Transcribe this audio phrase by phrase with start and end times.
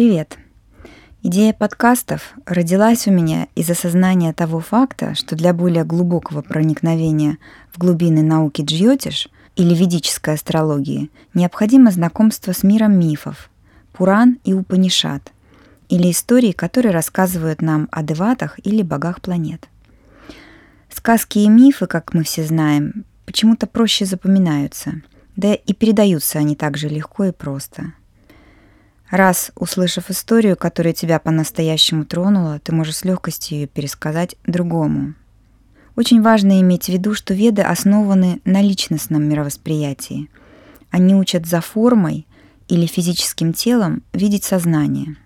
[0.00, 0.38] Привет!
[1.22, 7.36] Идея подкастов родилась у меня из осознания того факта, что для более глубокого проникновения
[7.70, 13.50] в глубины науки джьотиш или ведической астрологии необходимо знакомство с миром мифов,
[13.92, 15.32] Пуран и Упанишат,
[15.90, 19.68] или истории, которые рассказывают нам о деватах или богах планет.
[20.88, 25.02] Сказки и мифы, как мы все знаем, почему-то проще запоминаются,
[25.36, 27.92] да и передаются они также легко и просто–
[29.10, 35.14] Раз, услышав историю, которая тебя по-настоящему тронула, ты можешь с легкостью ее пересказать другому.
[35.96, 40.30] Очень важно иметь в виду, что веды основаны на личностном мировосприятии.
[40.90, 42.26] Они учат за формой
[42.68, 45.16] или физическим телом видеть сознание.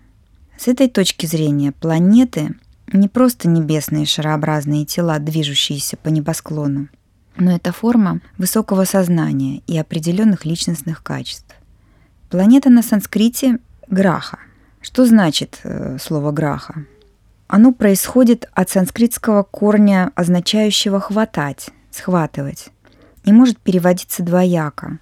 [0.57, 2.55] С этой точки зрения планеты
[2.91, 6.87] не просто небесные шарообразные тела, движущиеся по небосклону,
[7.37, 11.55] но это форма высокого сознания и определенных личностных качеств.
[12.29, 14.39] Планета на санскрите Граха.
[14.81, 16.85] Что значит э, слово граха?
[17.47, 22.69] Оно происходит от санскритского корня, означающего хватать, схватывать,
[23.23, 24.97] и может переводиться двояко.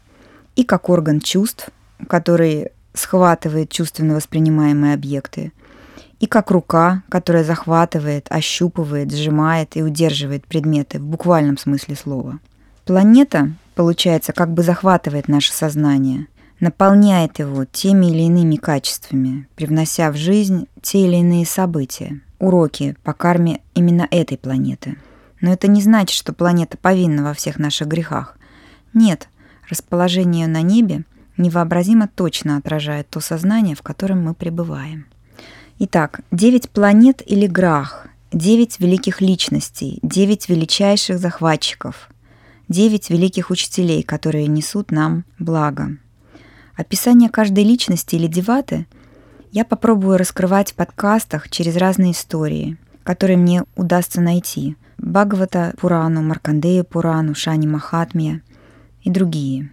[0.56, 1.70] И как орган чувств,
[2.08, 5.52] который схватывает чувственно воспринимаемые объекты,
[6.20, 12.40] и как рука, которая захватывает, ощупывает, сжимает и удерживает предметы в буквальном смысле слова.
[12.86, 16.28] Планета, получается, как бы захватывает наше сознание–
[16.60, 23.14] наполняет его теми или иными качествами, привнося в жизнь те или иные события, уроки по
[23.14, 24.98] карме именно этой планеты.
[25.42, 28.38] Но это не значит, что планета повинна во всех наших грехах.
[28.94, 29.28] Нет,
[29.70, 31.04] расположение на небе
[31.38, 35.06] невообразимо точно отражает то сознание, в котором мы пребываем.
[35.80, 42.10] Итак, девять планет или грах, девять великих личностей, девять величайших захватчиков,
[42.70, 45.98] девять великих учителей, которые несут нам благо–
[46.76, 48.88] Описание каждой личности или деваты
[49.52, 54.76] я попробую раскрывать в подкастах через разные истории, которые мне удастся найти.
[54.98, 58.42] Бхагавата Пурану, Маркандея Пурану, Шани Махатмия
[59.04, 59.70] и другие.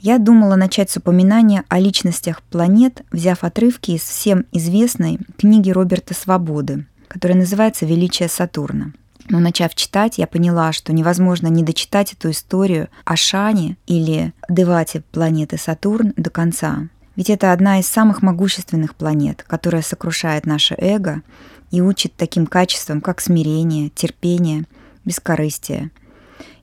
[0.00, 6.14] Я думала начать с упоминания о личностях планет, взяв отрывки из всем известной книги Роберта
[6.14, 8.92] Свободы, которая называется «Величие Сатурна».
[9.30, 15.02] Но начав читать, я поняла, что невозможно не дочитать эту историю о Шане или Девате
[15.12, 16.88] планеты Сатурн до конца.
[17.14, 21.22] Ведь это одна из самых могущественных планет, которая сокрушает наше эго
[21.70, 24.64] и учит таким качествам, как смирение, терпение,
[25.04, 25.90] бескорыстие.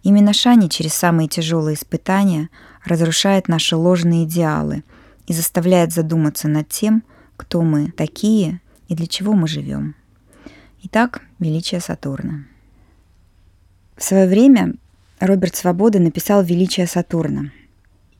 [0.01, 2.49] Именно Шани через самые тяжелые испытания
[2.83, 4.83] разрушает наши ложные идеалы
[5.27, 7.03] и заставляет задуматься над тем,
[7.37, 9.93] кто мы такие и для чего мы живем.
[10.83, 12.45] Итак, величие Сатурна.
[13.95, 14.73] В свое время
[15.19, 17.51] Роберт Свобода написал «Величие Сатурна».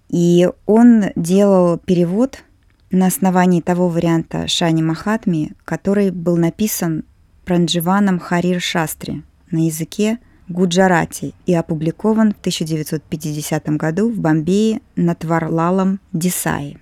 [0.10, 2.44] И он делал перевод
[2.92, 7.04] на основании того варианта Шани Махатми, который был написан
[7.44, 16.78] Прандживаном Харир Шастри на языке Гуджарати и опубликован в 1950 году в Бомбее Натварлалом Дисаи.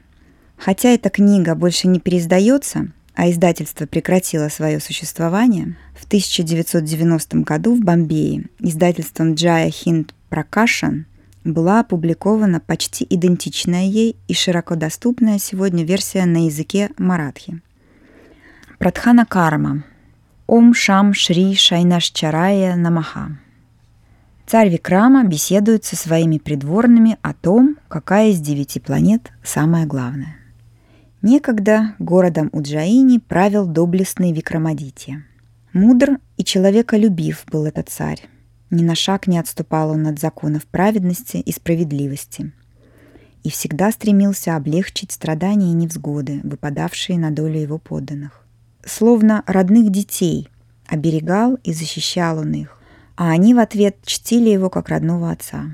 [0.58, 7.82] Хотя эта книга больше не переиздается, а издательство прекратило свое существование, в 1990 году в
[7.82, 11.06] Бомбее издательством Джая Хинд Пракашан
[11.44, 17.62] была опубликована почти идентичная ей и широко доступная сегодня версия на языке маратхи.
[18.80, 19.84] Прадхана Карма.
[20.48, 23.38] Ом Шам Шри Шайнашчарая Намаха.
[24.46, 30.43] Царь Викрама беседует со своими придворными о том, какая из девяти планет самая главная.
[31.24, 35.24] Некогда городом Уджаини правил доблестный Викрамадитья.
[35.72, 38.28] Мудр и человеколюбив был этот царь.
[38.70, 42.52] Ни на шаг не отступал он от законов праведности и справедливости.
[43.44, 48.46] И всегда стремился облегчить страдания и невзгоды, выпадавшие на долю его подданных.
[48.86, 50.50] Словно родных детей
[50.88, 52.78] оберегал и защищал он их,
[53.16, 55.68] а они в ответ чтили его как родного отца.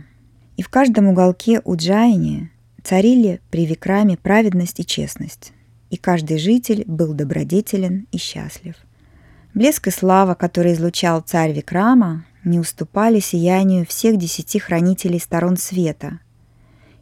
[0.58, 2.52] И в каждом уголке Уджайни
[2.84, 5.52] Царили при Викраме праведность и честность,
[5.90, 8.76] и каждый житель был добродетелен и счастлив.
[9.54, 16.20] Блеск и слава, который излучал царь Викрама, не уступали сиянию всех десяти хранителей сторон света,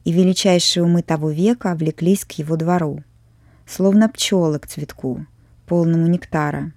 [0.04, 3.04] и величайшие умы того века влеклись к его двору,
[3.68, 5.25] словно пчелы к цветку,
[5.68, 6.72] полному нектара.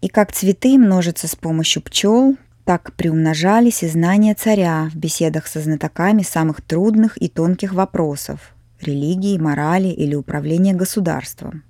[0.00, 5.60] И как цветы множатся с помощью пчел, так приумножались и знания царя в беседах со
[5.60, 8.40] знатоками самых трудных и тонких вопросов–
[8.80, 11.64] религии, морали или управления государством.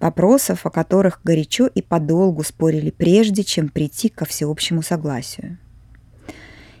[0.00, 5.58] Вопросов, о которых горячо и подолгу спорили прежде, чем прийти ко всеобщему согласию.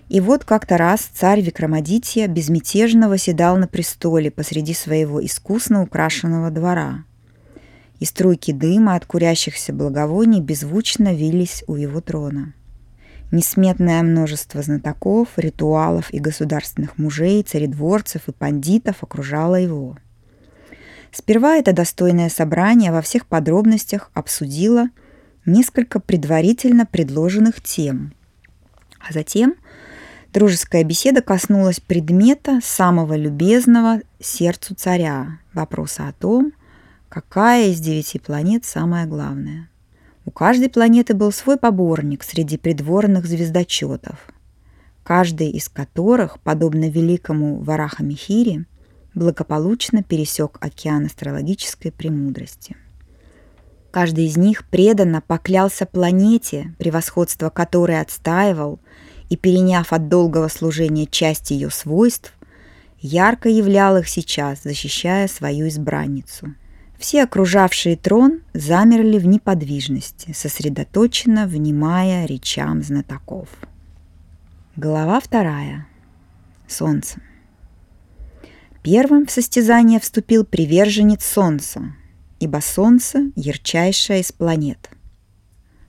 [0.08, 7.04] И вот как-то раз царь Викрамадитья безмятежно восседал на престоле посреди своего искусно украшенного двора.
[8.00, 12.52] и струйки дыма от курящихся благовоний беззвучно вились у его трона.
[13.30, 19.96] Несметное множество знатоков, ритуалов и государственных мужей, царедворцев и пандитов окружало его.
[21.10, 24.88] Сперва это достойное собрание во всех подробностях обсудило
[25.46, 28.12] несколько предварительно предложенных тем,
[28.98, 29.54] а затем
[30.32, 36.52] дружеская беседа коснулась предмета самого любезного сердцу царя, вопроса о том,
[37.08, 39.68] какая из девяти планет самая главная.
[40.26, 44.18] У каждой планеты был свой поборник среди придворных звездочетов,
[45.02, 48.64] каждый из которых, подобно великому Вараха-Михире,
[49.14, 52.76] благополучно пересек океан астрологической премудрости.
[53.90, 58.80] Каждый из них преданно поклялся планете, превосходство которой отстаивал,
[59.28, 62.32] и, переняв от долгого служения часть ее свойств,
[62.98, 66.54] ярко являл их сейчас, защищая свою избранницу.
[66.98, 73.48] Все окружавшие трон замерли в неподвижности, сосредоточенно внимая речам знатоков.
[74.76, 75.86] Глава вторая.
[76.66, 77.20] Солнце.
[78.82, 81.94] Первым в состязание вступил приверженец Солнца,
[82.40, 84.90] ибо Солнце– ярчайшая из планет.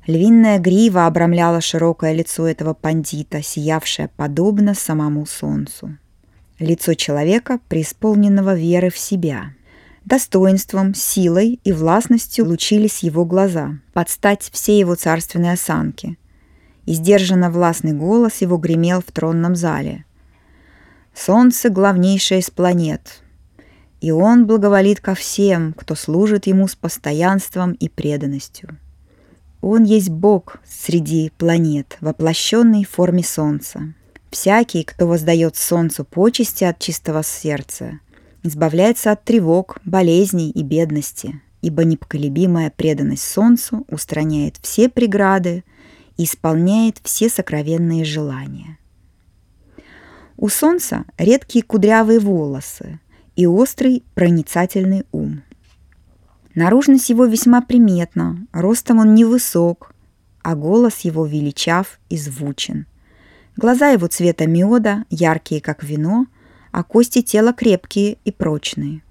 [0.08, 5.98] Львиная грива обрамляла широкое лицо этого пандита, сиявшее подобно самому Солнцу.
[6.60, 9.54] Лицо человека, преисполненного веры в себя.
[10.06, 16.18] Достоинством, силой и властностью лучились его глаза, под стать всей его царственной осанке.
[16.86, 20.06] И сдержанно властный голос его гремел в тронном зале–
[21.16, 23.22] Солнце главнейшее из планет,
[24.02, 28.78] и он благоволит ко всем, кто служит ему с постоянством и преданностью.
[29.62, 33.94] Он есть Бог среди планет, воплощенный в форме Солнца.
[34.30, 38.02] Всякий, кто воздает Солнцу почести от чистого сердца,
[38.46, 45.64] избавляется от тревог, болезней и бедности, ибо непоколебимая преданность Солнцу устраняет все преграды
[46.18, 48.78] и исполняет все сокровенные желания–
[50.38, 53.00] у солнца редкие кудрявые волосы
[53.38, 55.44] и острый проницательный ум.
[56.56, 59.94] Наружность его весьма приметна, ростом он невысок,
[60.42, 62.86] а голос его величав и звучен.
[63.56, 66.28] Глаза его цвета меда, яркие, как вино,
[66.76, 69.02] а кости тела крепкие и прочные.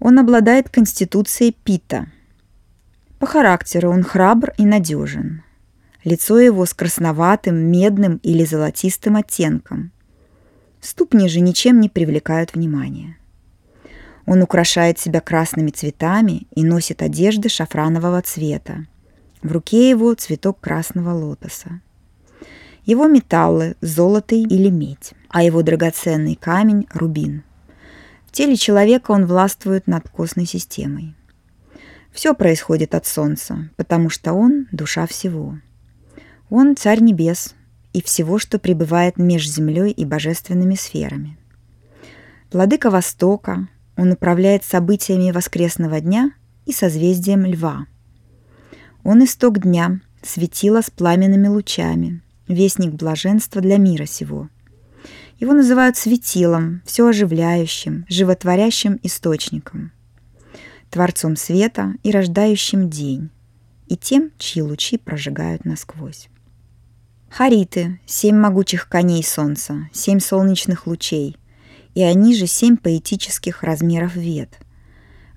[0.00, 2.08] Он обладает конституцией пита.
[3.20, 5.44] По характеру он храбр и надежен.
[6.02, 9.92] Лицо его с красноватым, медным или золотистым оттенком.
[10.80, 13.16] Ступни же ничем не привлекают внимания.
[14.26, 18.86] Он украшает себя красными цветами и носит одежды шафранового цвета.
[19.40, 21.80] В руке его цветок красного лотоса.
[22.84, 27.42] Его металлы– золото или медь, а его драгоценный камень– рубин.
[28.24, 31.16] В теле человека он властвует над костной системой.
[32.12, 35.58] Все происходит от Солнца, потому что он– душа всего.
[36.50, 37.56] Он царь небес
[37.92, 41.36] и всего, что пребывает между землей и божественными сферами.
[42.52, 43.66] Владыка Востока,
[43.96, 46.30] он управляет событиями воскресного дня
[46.64, 47.88] и созвездием Льва.
[49.02, 54.48] Он исток дня, светило с пламенными лучами, вестник блаженства для мира сего.
[55.38, 59.92] Его называют светилом, все оживляющим, животворящим источником,
[60.90, 63.30] творцом света и рождающим день,
[63.88, 66.28] и тем, чьи лучи прожигают насквозь.
[67.30, 71.36] Хариты— семь могучих коней солнца, семь солнечных лучей,
[71.94, 74.58] и они же семь поэтических размеров вет.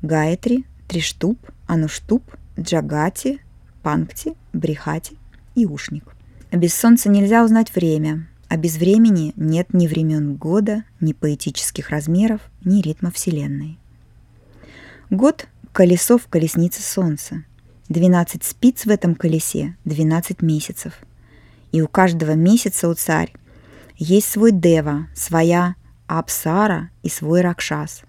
[0.04, 2.24] Гаятри, Триштуб, Ануштуб,
[2.60, 3.42] Джагати,
[3.82, 5.18] Панкти, Брихати
[5.56, 6.16] и Ушник.
[6.52, 12.42] Без солнца нельзя узнать время, а без времени нет ни времен года, ни поэтических размеров,
[12.64, 13.78] ни ритма Вселенной.
[15.10, 17.44] Год— колесо в колеснице Солнца.
[17.90, 20.94] 12 спиц в этом колесе, 12 месяцев—
[21.72, 23.34] и у каждого месяца у царь
[23.98, 25.76] есть свой дева, своя
[26.08, 28.04] Апсара и свой Ракшас,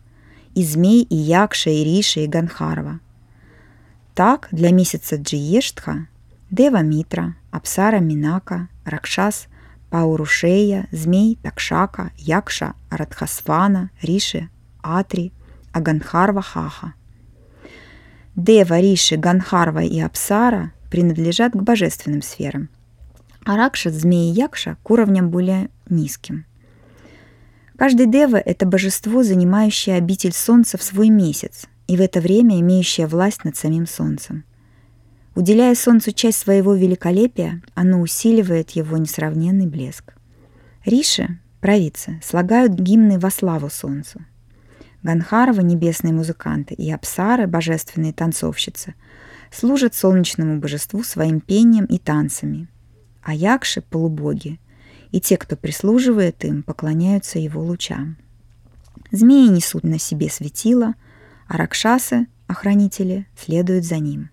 [0.55, 3.01] и змей, и Якша, и Риша, и Ганхарва.
[4.15, 6.09] Так, для месяца Джиештха
[6.51, 9.49] Дева Митра, Апсара Минака, Ракшас,
[9.91, 14.49] Паурушея, Змей, Такшака, Якша, Радхасвана, Риши,
[14.83, 15.33] Атри,
[15.73, 16.95] а Ганхарва Хаха.
[18.37, 22.69] Дева, Риши, Ганхарва и Апсара принадлежат к божественным сферам–
[23.49, 26.45] а Ракша, змеи Якша к уровням более низким.
[27.79, 33.07] Каждый Дева– это божество, занимающее обитель Солнца в свой месяц и в это время имеющее
[33.07, 34.45] власть над самим Солнцем.
[35.39, 40.15] Уделяя Солнцу часть своего великолепия, оно усиливает его несравненный блеск.
[40.85, 44.19] Риши, провидцы, слагают гимны во славу Солнцу.
[45.05, 48.95] Ганхаровы– небесные музыканты, и Апсары– божественные танцовщицы,
[49.53, 52.67] служат солнечному божеству своим пением и танцами.
[53.23, 54.59] А Якши– полубоги,
[55.13, 58.17] и те, кто прислуживает им, поклоняются его лучам.
[59.13, 60.95] Змеи несут на себе светило,
[61.47, 64.31] а ракшасы, охранители, следуют за ним.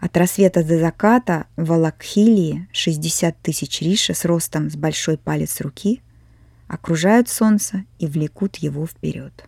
[0.00, 6.02] От рассвета до заката в Алакхилии 60 тысяч риши с ростом с большой палец руки
[6.68, 9.44] окружают солнце и влекут его вперед.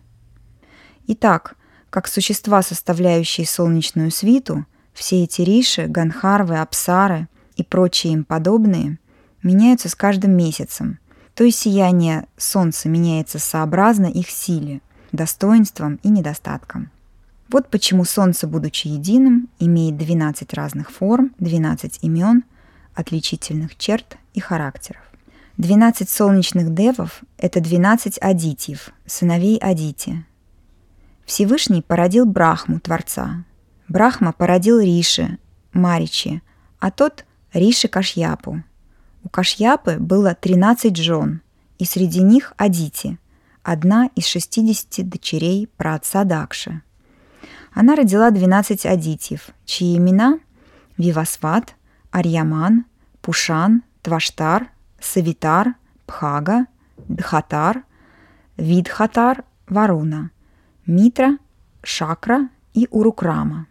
[1.07, 1.55] Итак,
[1.89, 8.97] как существа, составляющие солнечную свиту, все эти риши, ганхарвы, апсары и прочие им подобные
[9.43, 10.99] меняются с каждым месяцем,
[11.33, 14.81] то есть сияние Солнца меняется сообразно их силе,
[15.11, 16.91] достоинствам и недостаткам.
[17.51, 22.45] Вот почему Солнце, будучи единым, имеет 12 разных форм, 12 имен,
[22.95, 25.01] отличительных черт и характеров.
[25.57, 30.25] 12 солнечных девов– это 12 адитьев, сыновей Адити.
[31.25, 33.43] Всевышний породил Брахму, Творца.
[33.89, 35.37] Брахма породил Риши,
[35.73, 36.41] Маричи,
[36.79, 38.63] а тот– Риши Кашьяпу.
[39.25, 41.41] У Кашьяпы было 13 жен,
[41.79, 43.19] и среди них Адити,
[43.61, 46.81] одна из 60 дочерей праотца Дакши.
[47.73, 50.39] Она родила 12 адитьев, чьи имена–
[50.97, 51.75] Вивасват,
[52.11, 52.85] Арьяман,
[53.21, 54.67] Пушан, Тваштар–
[55.01, 55.75] Савитар,
[56.05, 56.67] Пхага,
[57.09, 57.83] Дхатар,
[58.57, 60.31] Видхатар, Варуна,
[60.85, 61.37] Митра,
[61.83, 63.67] Шакра и Урукрама.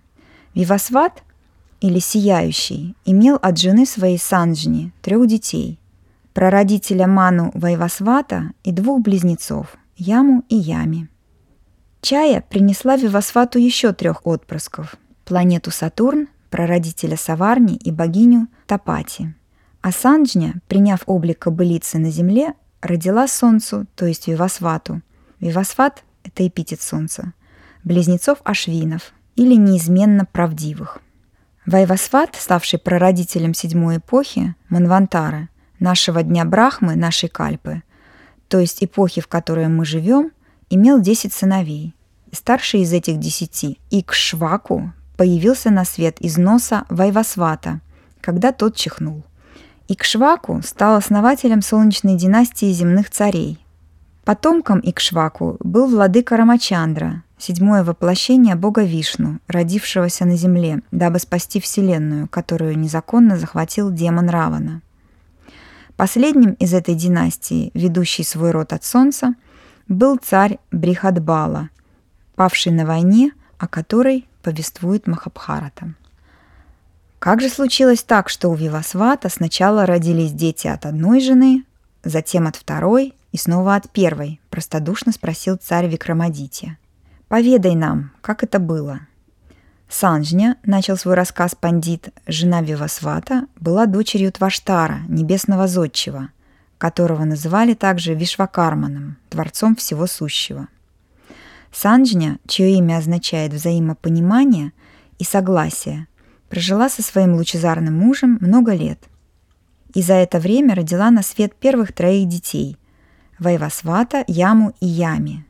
[0.55, 1.23] Вивасват
[1.81, 5.79] или Сияющий имел от жены своей Санджни трех детей,
[6.35, 11.09] прародителя Ману Вайвасвата и двух близнецов Яму и Ями.
[12.01, 19.35] Чая принесла Вивасвату еще трех отпрысков– планету Сатурн, прародителя Саварни и богиню Тапати–
[19.83, 25.01] а Санджня, приняв облик кобылицы на земле, родила Солнцу, то есть Вивасвату.
[25.41, 27.33] Вивасват— это эпитет Солнца.
[27.83, 31.01] Близнецов Ашвинов или неизменно правдивых.
[31.65, 37.83] Вайвасват, ставший прародителем седьмой эпохи, Манвантары, нашего дня Брахмы, нашей Кальпы,
[38.49, 40.33] то есть эпохи, в которой мы живем,
[40.71, 41.95] имел десять сыновей.
[42.31, 47.81] И старший из этих десяти, Икшваку, появился на свет из носа Вайвасвата,
[48.21, 49.25] когда тот чихнул.
[49.89, 53.59] Икшваку стал основателем солнечной династии земных царей.
[54.25, 62.29] Потомком Икшваку был владыка Рамачандра, седьмое воплощение бога Вишну, родившегося на земле, дабы спасти Вселенную,
[62.29, 64.83] которую незаконно захватил демон Равана.
[65.97, 69.35] Последним из этой династии, ведущий свой род от солнца,
[69.91, 71.69] был царь Брихадбала,
[72.37, 75.95] павший на войне, о которой повествует Махабхарата.
[77.19, 81.65] Как же случилось так, что у Вивасвата сначала родились дети от одной жены,
[82.05, 84.41] затем от второй и снова от первой?
[84.49, 86.79] Простодушно спросил царь Викрамадити.
[87.29, 89.01] Поведай нам, как это было.
[89.89, 96.29] Санжня, начал свой рассказ пандит, жена Вивасвата, была дочерью Тваштара, небесного зодчего,
[96.81, 100.69] которого называли также Вишвакарманом, творцом всего сущего.
[101.71, 104.73] Санджня, чье имя означает взаимопонимание
[105.19, 106.07] и согласие,
[106.49, 108.99] Прожила со своим лучезарным мужем много лет.
[109.95, 112.77] И за это время родила на свет первых троих детей–
[113.39, 115.47] Вайвасвата, Яму и Ями.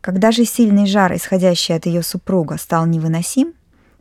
[0.00, 3.52] Когда же сильный жар, исходящий от ее супруга, стал невыносим,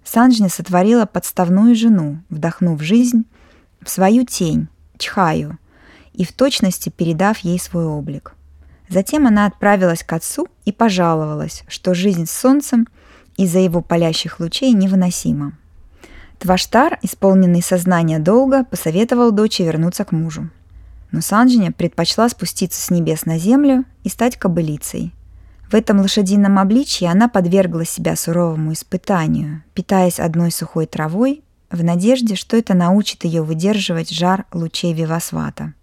[0.05, 3.25] Санджни сотворила подставную жену, вдохнув жизнь
[3.81, 5.57] в свою тень, Чхаю,
[6.15, 8.33] и в точности передав ей свой облик.
[8.89, 12.87] Затем она отправилась к отцу и пожаловалась, что жизнь с солнцем
[13.37, 15.53] из-за его палящих лучей невыносима.
[16.39, 20.49] Тваштар, исполненный сознания долга, посоветовал дочери вернуться к мужу.
[21.11, 25.13] Но Санджиня предпочла спуститься с небес на землю и стать кобылицей.
[25.69, 31.41] В этом лошадином обличье она подвергла себя суровому испытанию, питаясь одной сухой травой,
[31.71, 35.73] в надежде, что это научит ее выдерживать жар лучей Вивасвата.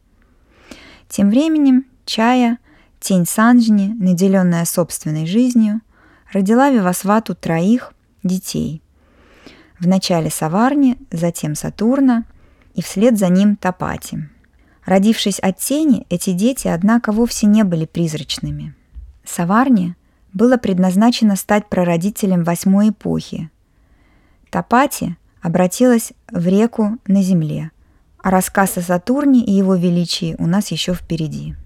[1.12, 2.58] Тем временем Чая,
[2.98, 5.80] тень Санджни, наделенная собственной жизнью,
[6.32, 7.92] родила Вивасвату троих
[8.24, 8.82] детей–
[9.82, 12.24] Вначале Саварни, затем Сатурна
[12.76, 14.28] и вслед за ним Топати.
[14.86, 18.76] Родившись от тени, эти дети, однако, вовсе не были призрачными.
[19.24, 19.96] Саварни
[20.32, 23.50] было предназначено стать прародителем восьмой эпохи.
[24.50, 27.72] Топати обратилась в реку на земле,
[28.22, 31.56] а рассказ о Сатурне и его величии у нас еще впереди.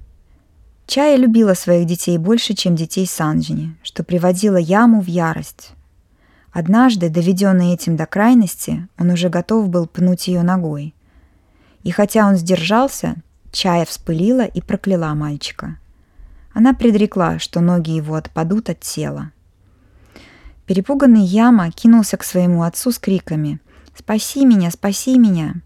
[0.87, 5.73] Чая любила своих детей больше, чем детей Санджини, что приводило Яму в ярость.
[6.53, 10.95] Однажды, доведенный этим до крайности, он уже готов был пнуть ее ногой.
[11.83, 13.17] И хотя он сдержался,
[13.53, 15.79] Чая вспылила и прокляла мальчика.
[16.55, 19.33] Она предрекла, что ноги его отпадут от тела.
[20.67, 23.61] Перепуганный Яма кинулся к своему отцу с криками
[23.95, 25.63] «Спаси меня, спаси меня!».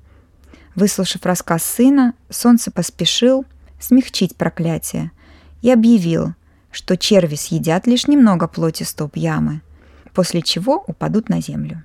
[0.75, 3.45] Выслушав рассказ сына, солнце поспешил
[3.81, 5.11] смягчить проклятие
[5.63, 6.35] и объявил,
[6.71, 9.63] что черви съедят лишь немного плоти стоп ямы,
[10.15, 11.83] после чего упадут на землю.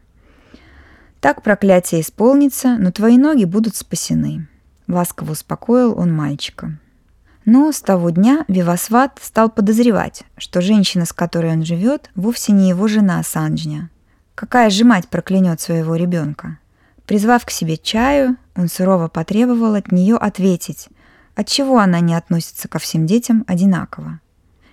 [1.20, 4.48] Так проклятие исполнится, но твои ноги будут спасены.
[4.88, 6.78] Ласково успокоил он мальчика.
[7.46, 12.70] Но с того дня Вивасват стал подозревать, что женщина, с которой он живет, вовсе не
[12.70, 13.90] его жена Санджня.
[14.36, 16.60] Какая же мать проклянет своего ребенка?
[17.06, 20.90] Призвав к себе чаю, он сурово потребовал от нее ответить,
[21.36, 24.20] отчего она не относится ко всем детям одинаково.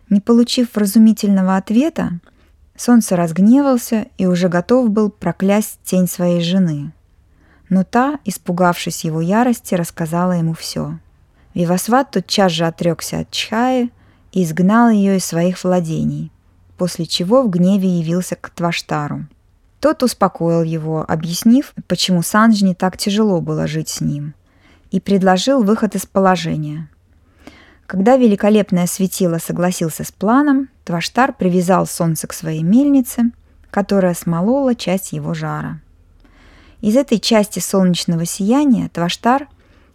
[0.09, 2.21] Не получив вразумительного ответа,
[2.77, 6.93] Солнце разгневался и уже готов был проклясть тень своей жены.
[7.69, 10.99] Но та, испугавшись его ярости, рассказала ему все.
[11.55, 13.91] Вивасват тотчас же отрекся от Чхаи
[14.33, 16.33] и изгнал ее из своих владений,
[16.79, 19.27] после чего в гневе явился к Тваштару.
[19.83, 24.35] Тот успокоил его, объяснив, почему Санджни так тяжело было жить с ним,
[24.93, 26.89] и предложил выход из положения.
[27.87, 33.33] Когда великолепное светило согласился с планом, Тваштар привязал солнце к своей мельнице,
[33.73, 35.81] которая смолола часть его жара.
[36.81, 39.49] Из этой части солнечного сияния Тваштар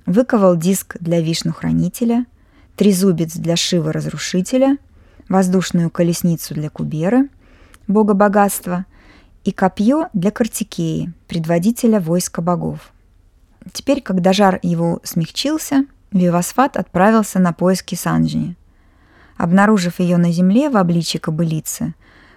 [0.05, 2.25] выковал диск для вишну-хранителя,
[2.75, 4.79] трезубец для Шива-разрушителя,
[5.29, 7.29] воздушную колесницу для Куберы,
[7.87, 8.85] бога богатства,
[9.47, 12.91] и копье для Картикеи, предводителя войска богов.
[13.71, 18.55] Теперь, когда жар его смягчился, Вивасфат отправился на поиски Санджини–
[19.37, 21.93] Обнаружив ее на земле в обличье кобылицы,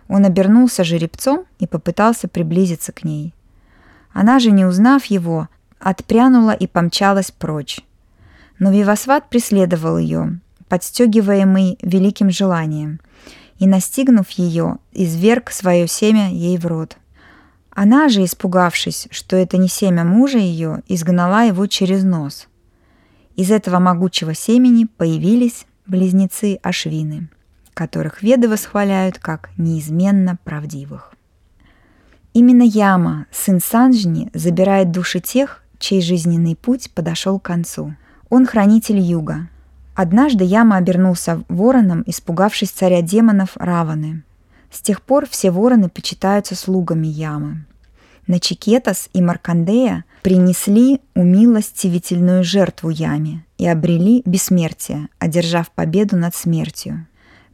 [0.08, 3.34] он обернулся жеребцом и попытался приблизиться к ней.
[4.12, 5.48] Она же, не узнав его,
[5.78, 7.80] отпрянула и помчалась прочь.
[8.58, 13.00] Но Вивасват преследовал ее, подстегиваемый великим желанием,
[13.58, 16.96] и, настигнув ее, изверг свое семя ей в рот.
[17.70, 22.48] Она же, испугавшись, что это не семя мужа ее, изгнала его через нос.
[23.36, 27.28] Из этого могучего семени появились близнецы Ашвины,
[27.74, 31.14] которых веды восхваляют как неизменно правдивых.
[32.32, 37.96] Именно Яма, сын Санджни, забирает души тех, чей жизненный путь подошел к концу.
[38.28, 39.48] Он хранитель юга.
[39.96, 44.22] Однажды Яма обернулся вороном, испугавшись царя демонов Раваны.
[44.70, 47.64] С тех пор все вороны почитаются слугами Ямы.
[48.26, 57.06] Начикетас и Маркандея принесли умилостивительную жертву Яме и обрели бессмертие, одержав победу над смертью.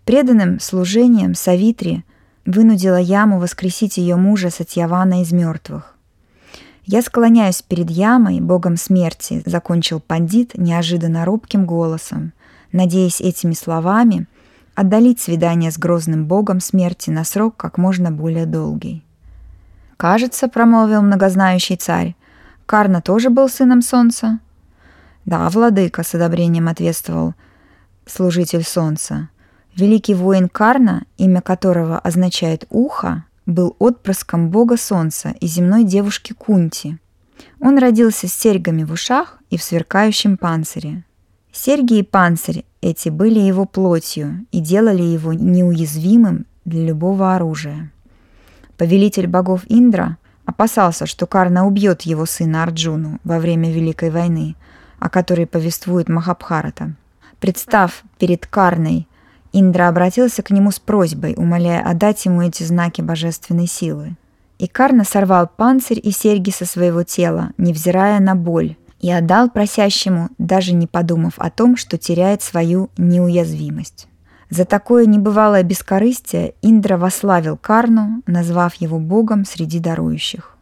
[0.04, 2.04] Преданным служением Савитри
[2.44, 5.96] вынудила Яму воскресить ее мужа Сатьявана из мертвых.
[6.84, 12.32] «Я склоняюсь перед Ямой, богом смерти»,— закончил пандит неожиданно робким голосом,
[12.70, 14.28] надеясь этими словами
[14.76, 19.02] отдалить свидание с грозным богом смерти на срок как можно более долгий.
[19.96, 22.14] «Кажется»,— промолвил многознающий царь,—
[22.66, 24.38] «Карна тоже был сыном солнца?»
[25.24, 27.34] «Да, владыка»,— с одобрением ответствовал
[28.04, 29.30] служитель солнца.
[29.74, 36.98] Великий воин Карна, имя которого означает «ухо», был отпрыском бога солнца и земной девушки Кунти.
[37.60, 41.04] Он родился с серьгами в ушах и в сверкающем панцире.
[41.58, 47.90] Серьги и панцирь эти были его плотью и делали его неуязвимым для любого оружия.
[48.76, 54.54] Повелитель богов Индра опасался, что Карна убьет его сына Арджуну во время Великой войны,
[54.98, 56.92] о которой повествует Махабхарата.
[57.40, 59.08] Представ перед Карной,
[59.54, 64.16] Индра обратился к нему с просьбой, умоляя отдать ему эти знаки божественной силы.
[64.58, 70.30] И Карна сорвал панцирь и серьги со своего тела, невзирая на боль, и отдал просящему,
[70.38, 74.08] даже не подумав о том, что теряет свою неуязвимость.
[74.48, 80.56] За такое небывалое бескорыстие Индра вославил Карну, назвав его богом среди дарующих.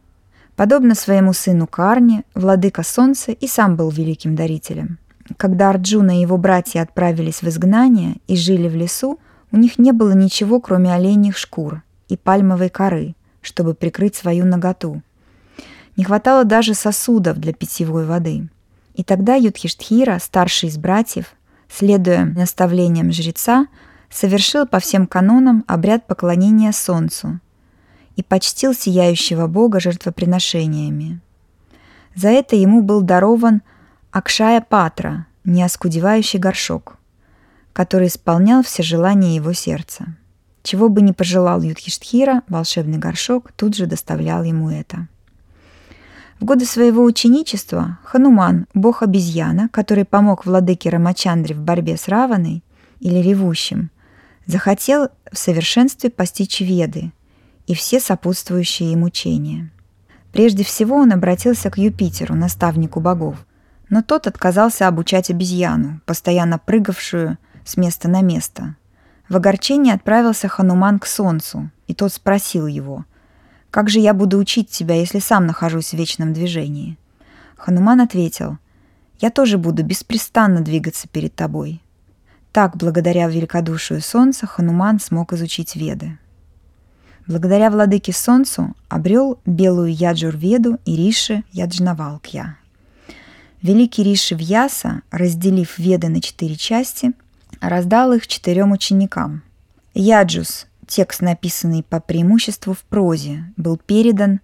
[0.57, 4.99] Подобно своему сыну Карне, владыка солнца и сам был великим дарителем.
[5.37, 9.18] Когда Арджуна и его братья отправились в изгнание и жили в лесу,
[9.53, 15.03] у них не было ничего, кроме оленьих шкур и пальмовой коры, чтобы прикрыть свою наготу.
[15.97, 18.49] Не хватало даже сосудов для питьевой воды.
[18.95, 21.35] И тогда Юдхиштхира, старший из братьев,
[21.69, 23.67] следуя наставлениям жреца,
[24.11, 27.41] совершил по всем канонам обряд поклонения солнцу
[28.17, 31.21] и почтил сияющего бога жертвоприношениями.
[32.15, 33.63] За это ему был дарован
[34.13, 36.97] Акшая Патра, неоскудевающий горшок,
[37.73, 40.17] который исполнял все желания его сердца.
[40.63, 45.09] Чего бы ни пожелал Юдхиштхира, волшебный горшок тут же доставлял ему это–
[46.40, 52.62] в годы своего ученичества Хануман, бог обезьяна, который помог владыке Рамачандре в борьбе с Раваной,
[53.01, 53.90] или ревущим,
[54.47, 57.12] захотел в совершенстве постичь веды
[57.66, 59.70] и все сопутствующие им учения.
[60.33, 63.37] Прежде всего он обратился к Юпитеру, наставнику богов,
[63.88, 68.77] но тот отказался обучать обезьяну, постоянно прыгавшую с места на место.
[69.29, 73.05] В огорчении отправился Хануман к Солнцу, и тот спросил его,
[73.75, 76.97] «Как же я буду учить тебя, если сам нахожусь в вечном движении?»
[77.57, 78.59] Хануман ответил,
[79.19, 81.83] «Я тоже буду беспрестанно двигаться перед тобой».
[82.53, 86.17] Так, благодаря великодушию Солнца, Хануман смог изучить Веды.
[87.27, 92.57] Благодаря владыке Солнцу обрел белую Яджур-Веду и Риши Яджнавалкья.
[93.61, 97.13] Великий Риши Вьяса, разделив Веды на четыре части,
[97.61, 99.43] раздал их четырем ученикам.
[99.95, 104.40] Яджус, текст, написанный по преимуществу в прозе, был передан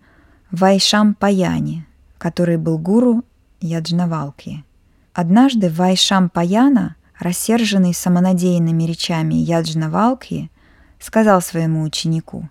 [0.50, 1.86] Вайшам Паяне,
[2.18, 3.24] который был гуру
[3.60, 4.64] Яджнавалки.
[5.12, 10.50] Однажды Вайшам Паяна, рассерженный самонадеянными речами Яджнавалки,
[10.98, 12.48] сказал своему ученику,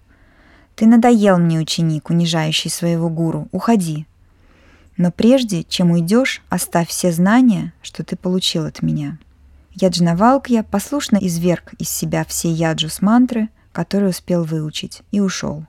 [0.76, 4.06] «Ты надоел мне, ученик, унижающий своего гуру, уходи.
[4.98, 9.18] Но прежде, чем уйдешь, оставь все знания, что ты получил от меня».
[9.74, 13.50] Яджнавалкья послушно изверг из себя все яджус мантры,
[13.80, 15.66] которые успел выучить, и ушел.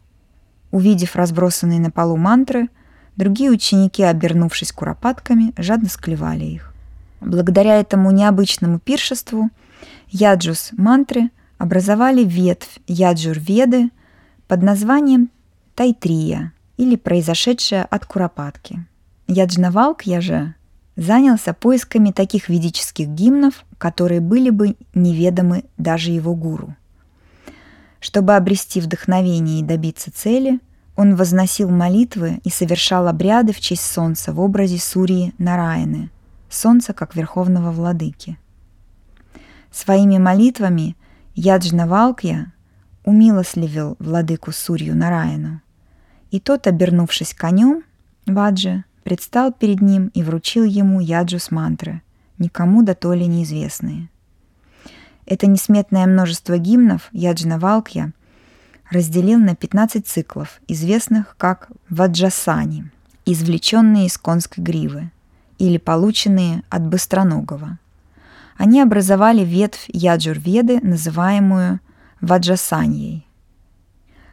[0.73, 2.69] Увидев разбросанные на полу мантры,
[3.15, 6.75] другие ученики, обернувшись куропатками, жадно склевали их.
[7.21, 9.51] Благодаря этому необычному пиршеству
[10.09, 13.91] яджус мантры образовали ветвь яджур-веды
[14.49, 15.31] под названием
[15.77, 18.85] Тайтрия или произошедшая от куропатки.
[19.29, 20.57] Яджнавалкья же
[20.97, 26.75] занялся поисками таких ведических гимнов, которые были бы неведомы даже его гуру.
[28.01, 30.59] Чтобы обрести вдохновение и добиться цели,
[30.97, 36.11] он возносил молитвы и совершал обряды в честь солнца в образе Сурии Нараяны,
[36.51, 38.39] солнца как верховного владыки.
[39.71, 40.97] Своими молитвами
[41.35, 42.53] Яджна Валкья
[43.05, 45.63] умилостливил владыку Сурью Нараяну,
[46.31, 47.83] и тот, обернувшись конем,
[48.27, 52.03] Ваджи, предстал перед ним и вручил ему яджус мантры,
[52.39, 54.10] никому да то ли неизвестные.
[55.31, 58.13] Это несметное множество гимнов Яджна Валкья
[58.91, 62.91] разделил на 15 циклов, известных как ваджасани,
[63.27, 65.13] извлеченные из конской гривы,
[65.59, 67.79] или полученные от быстроногого.
[68.57, 71.79] Они образовали ветвь Яджур-Веды, называемую
[72.21, 73.25] Ваджасаньей.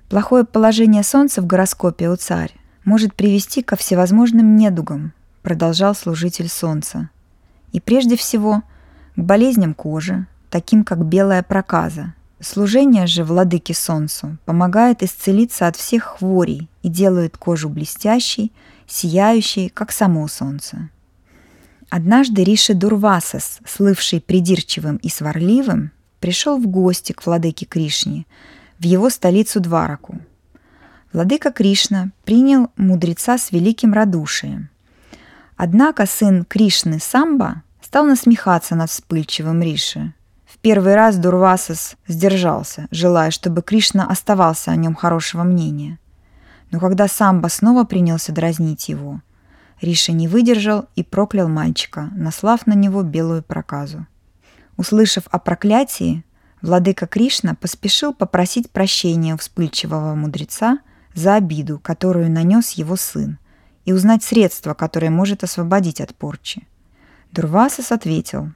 [0.09, 2.55] Плохое положение Солнца в гороскопе у царь
[2.85, 7.11] может привести ко всевозможным недугам, продолжал служитель Солнца.
[7.71, 8.63] И прежде всего
[9.15, 12.13] к болезням кожи, таким как белая проказа.
[12.39, 18.51] Служение же владыке Солнцу помогает исцелиться от всех хворей и делает кожу блестящей,
[18.85, 20.89] сияющей, как само Солнце.
[21.89, 28.25] Однажды Риши Дурвасас, слывший придирчивым и сварливым, пришел в гости к владыке Кришне
[28.79, 30.19] в его столицу Двараку–
[31.13, 34.69] Владыка Кришна принял мудреца с великим радушием.
[35.55, 40.13] Однако сын Кришны Самба стал насмехаться над вспыльчивым Риши.
[40.57, 45.99] В первый раз Дурвасас сдержался, желая, чтобы Кришна оставался о нем хорошего мнения.
[46.71, 49.21] Но когда Самба снова принялся дразнить его,
[49.81, 54.07] Риша не выдержал и проклял мальчика, наслав на него белую проказу.
[54.77, 56.25] Услышав о проклятии,
[56.63, 60.79] владыка Кришна поспешил попросить прощения у вспыльчивого мудреца
[61.13, 63.37] за обиду, которую нанес его сын,
[63.85, 66.67] и узнать средство, которое может освободить от порчи.
[67.31, 68.51] Дурвасос ответил,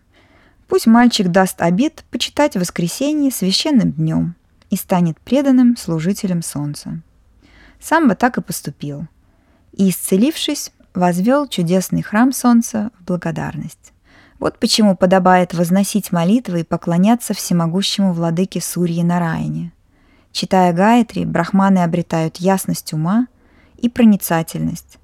[0.72, 4.36] «Пусть мальчик даст обед почитать воскресенье священным днем
[4.72, 7.02] и станет преданным служителем солнца».
[7.80, 9.06] Самбо так и поступил,
[9.74, 13.94] и, исцелившись, возвел чудесный храм солнца в благодарность.
[14.40, 19.74] Вот почему подобает возносить молитвы и поклоняться всемогущему владыке Сурьи Нараяне–
[20.32, 23.28] Читая Гайатри, брахманы обретают ясность ума
[23.78, 24.98] и проницательность,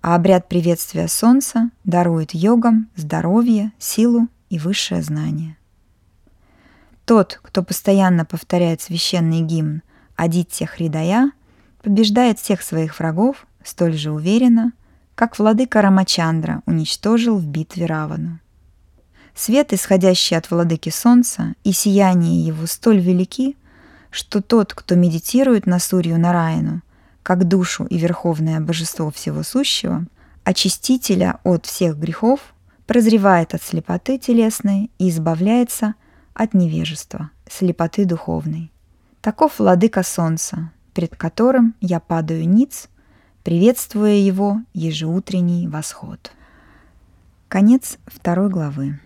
[0.00, 5.56] а обряд приветствия солнца дарует йогам здоровье, силу и высшее знание.
[7.06, 9.80] Тот, кто постоянно повторяет священный гимн
[10.14, 11.32] «Адитья Хридая»,
[11.82, 14.72] побеждает всех своих врагов столь же уверенно,
[15.14, 18.40] как владыка Рамачандра уничтожил в битве Равану.
[19.34, 23.56] Свет, исходящий от владыки солнца, и сияние его столь велики,
[24.10, 26.82] что тот, кто медитирует на Сурью Нараину,
[27.22, 30.04] как душу и верховное божество всего сущего,
[30.44, 32.52] очистителя от всех грехов,
[32.92, 35.94] прозревает от слепоты телесной и избавляется
[36.34, 38.70] от невежества, слепоты духовной.
[39.22, 42.90] Таков владыка солнца, пред которым я падаю ниц,
[43.44, 46.32] приветствуя его ежеутренний восход.
[47.48, 49.00] Конец второй главы.